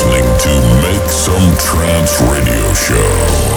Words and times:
listening 0.00 0.38
to 0.38 0.82
Make 0.82 1.10
Some 1.10 1.56
Trance 1.58 2.20
Radio 2.22 2.72
Show. 2.72 3.49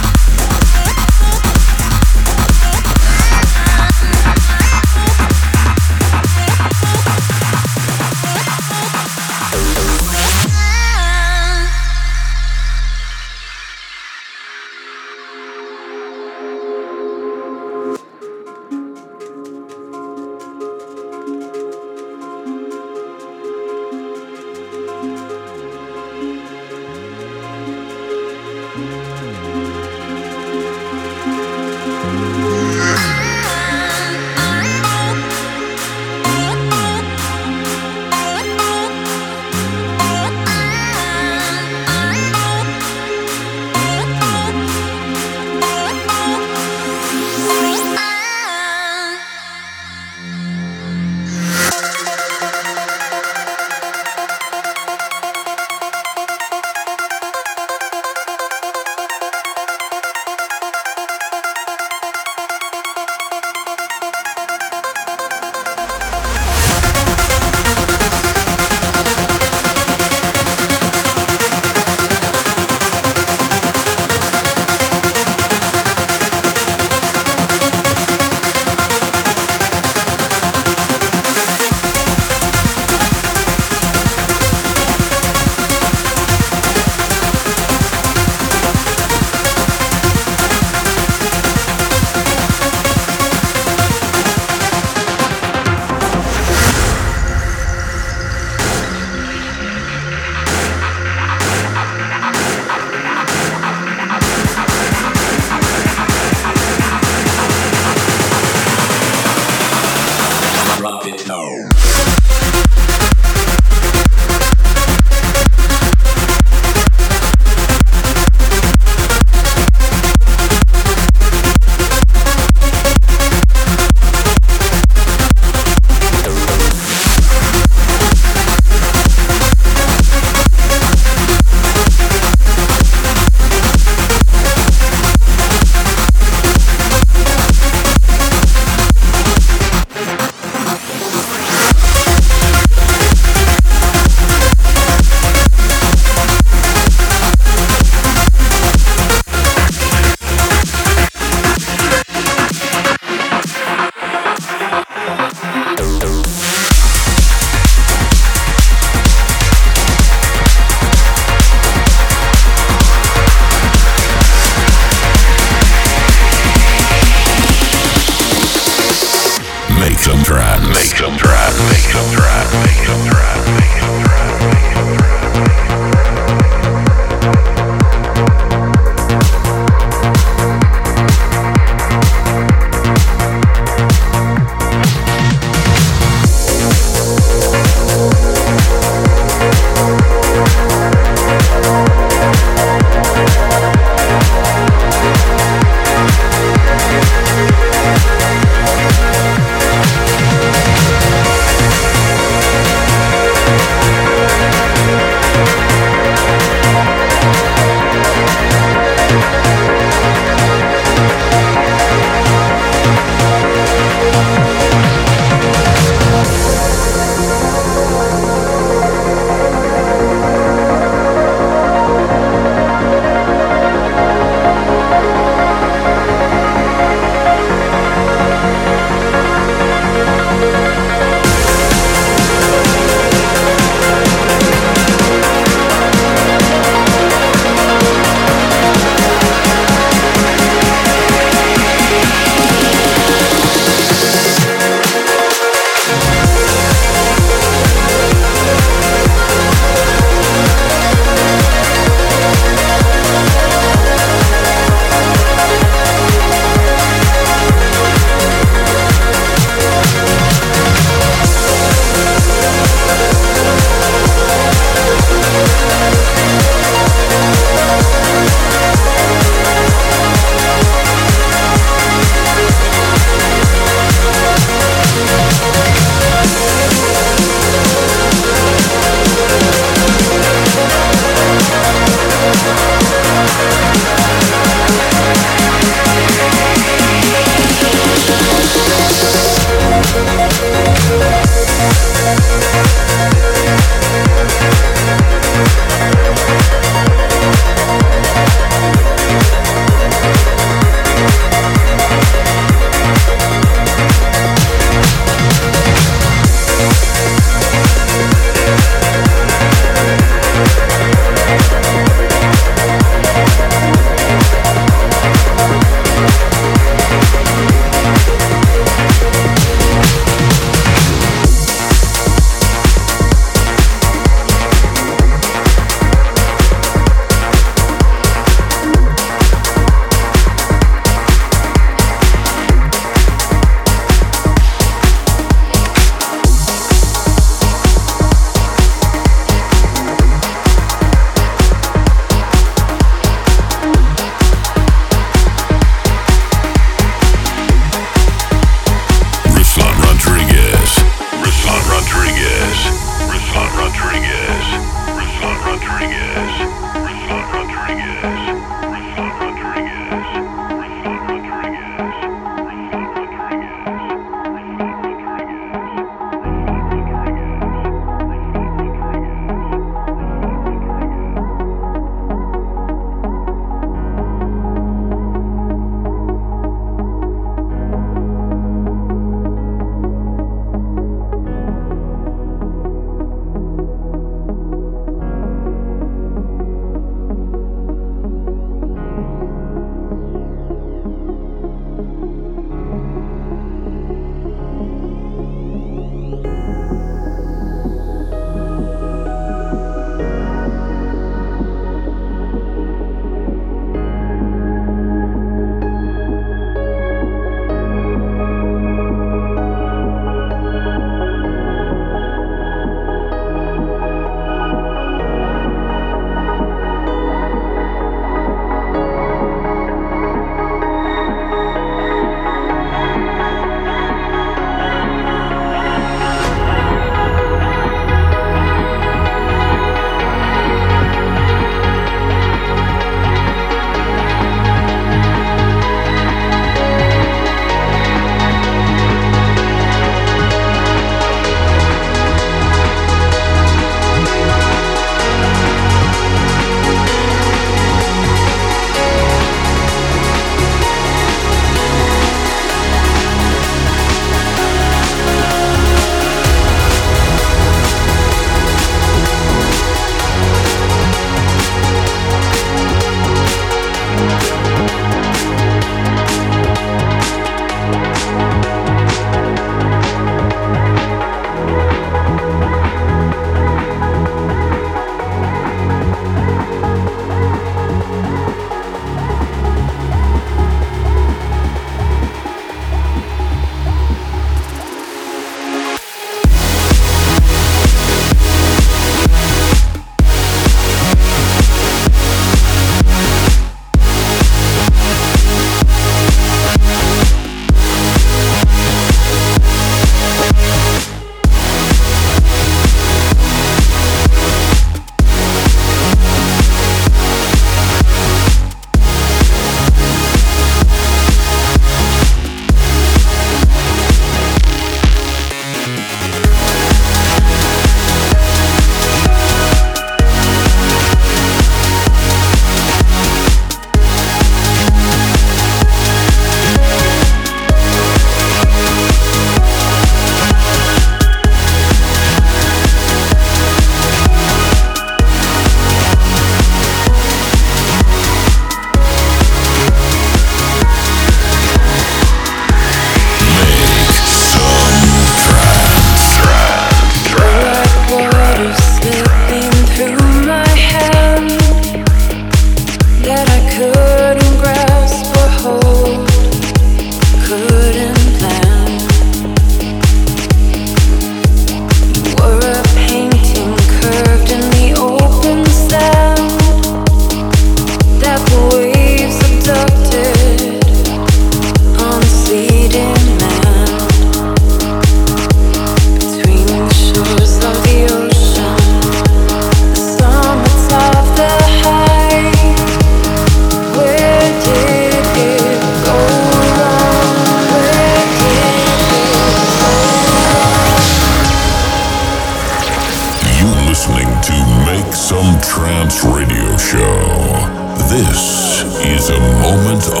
Moment 599.51 600.00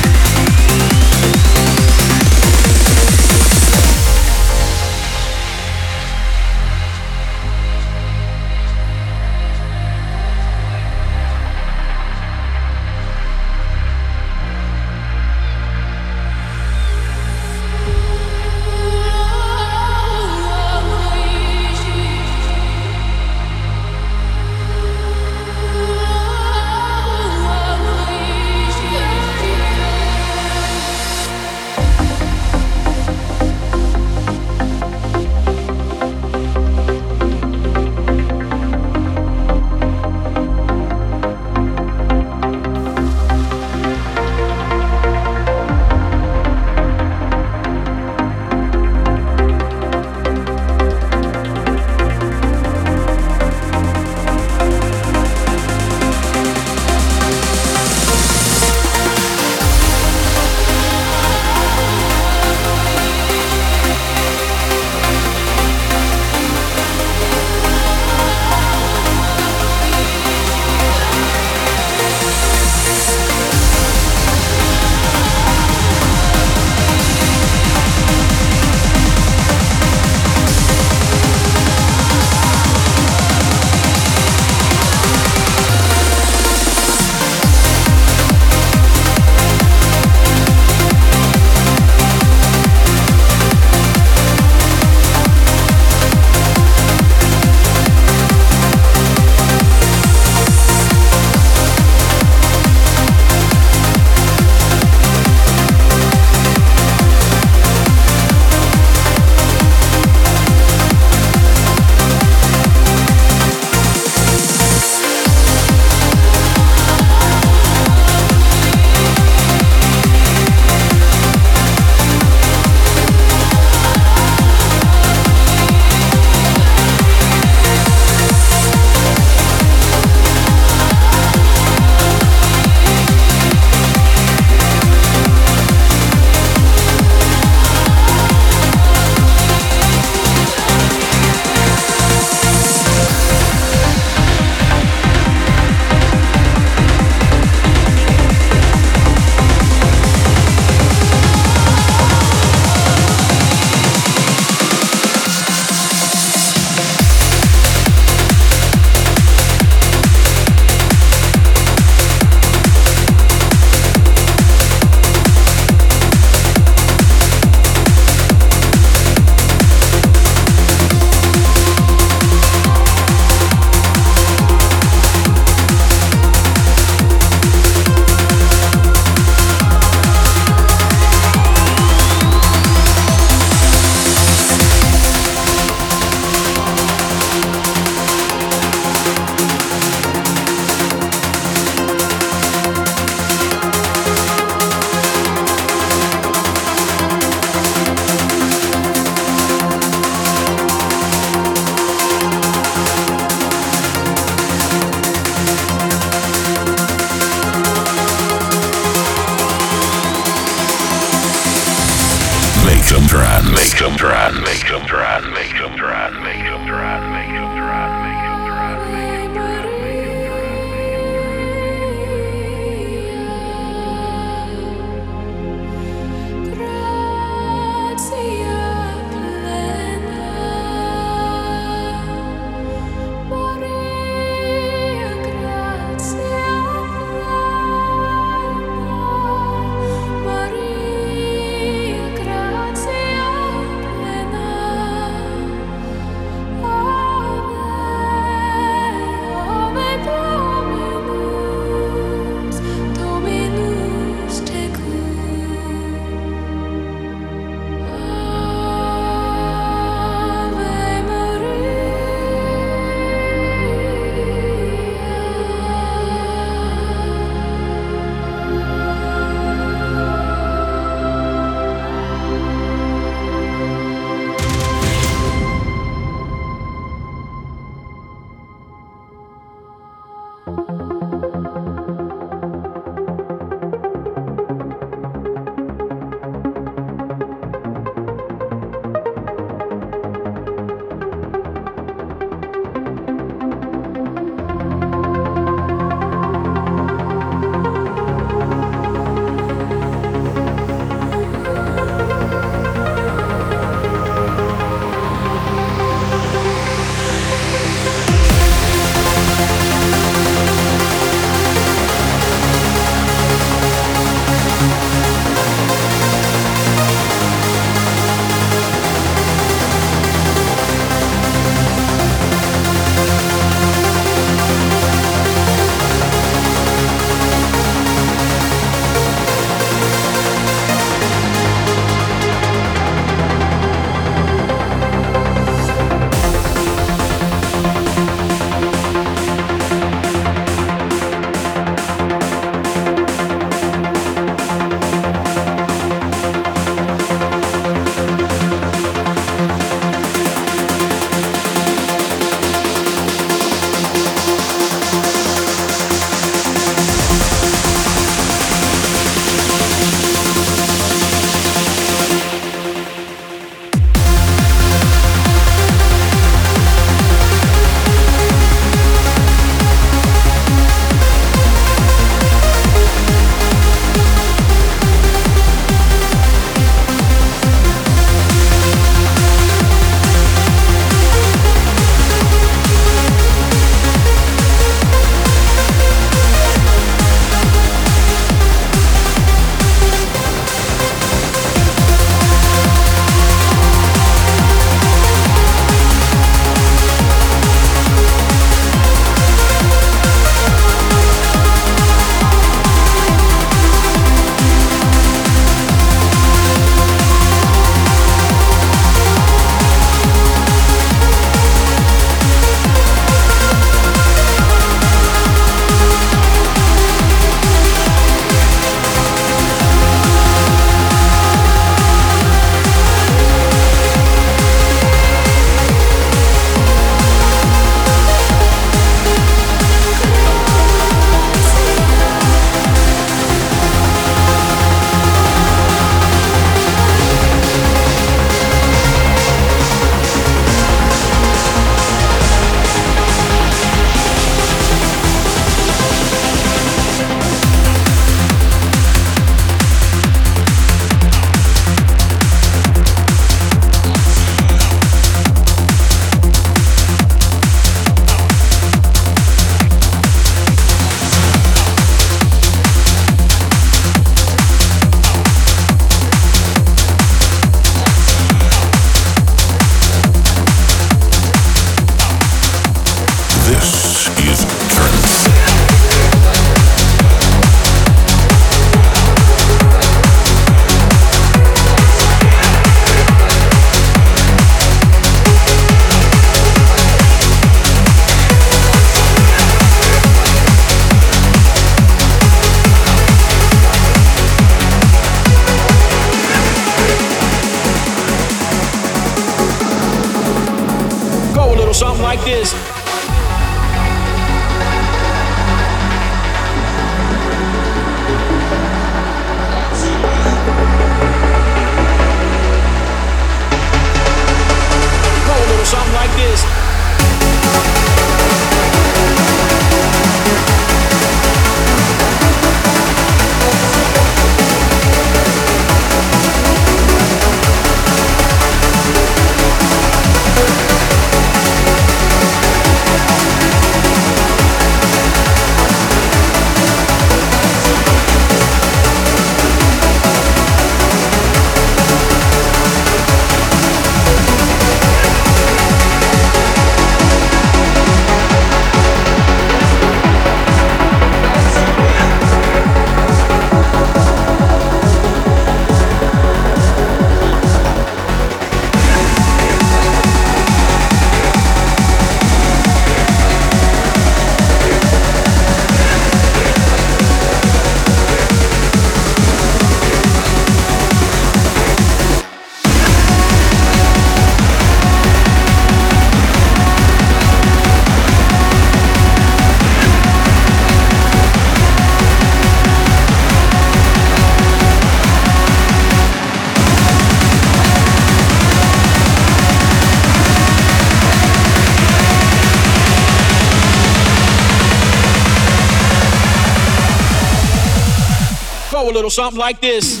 little 599.01 599.09
something 599.09 599.39
like 599.39 599.59
this. 599.59 600.00